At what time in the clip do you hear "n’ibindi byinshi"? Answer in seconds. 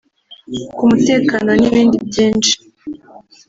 1.57-2.53